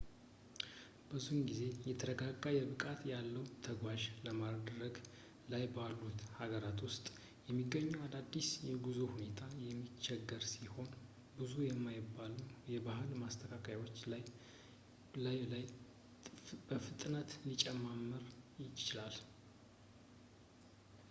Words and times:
ብዙ 1.09 1.25
ጊዜ 1.49 1.59
የተረጋጋ 1.89 2.43
ብቃት 2.69 3.01
ያለው 3.11 3.43
ተጓዥ 3.65 3.99
በማደግ 4.23 4.95
ላይ 5.51 5.63
ባሉት 5.75 6.21
ሀገራት 6.39 6.79
ውስጥ 6.87 7.05
በሚገኘው 7.47 8.01
አዳዲስ 8.07 8.49
የጉዞ 8.69 8.97
ሁኔታ 9.13 9.43
የሚቸገር 9.67 10.43
ሲሆን 10.53 10.89
ብዙ 11.41 11.53
የማይባሉም 11.69 12.49
የባህል 12.73 13.11
ማስተካከያዎች 13.23 13.95
በላይ 14.05 14.25
በላይ 15.41 15.65
በፍጥነት 16.71 17.33
ሊጨማመር 17.49 18.25
ይችላል 18.65 19.17